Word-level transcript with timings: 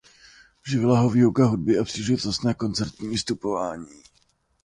Živila 0.65 0.99
ho 0.99 1.09
výuka 1.09 1.45
hudby 1.45 1.79
a 1.79 1.83
příležitostné 1.83 2.53
koncertní 2.53 3.09
vystupování. 3.09 4.01